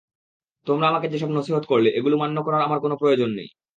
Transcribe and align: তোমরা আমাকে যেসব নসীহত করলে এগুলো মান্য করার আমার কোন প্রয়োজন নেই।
তোমরা 0.67 0.85
আমাকে 0.87 1.07
যেসব 1.07 1.29
নসীহত 1.33 1.63
করলে 1.67 1.89
এগুলো 1.99 2.15
মান্য 2.17 2.37
করার 2.45 2.61
আমার 2.61 2.79
কোন 2.79 2.91
প্রয়োজন 2.95 3.29
নেই। 3.33 3.49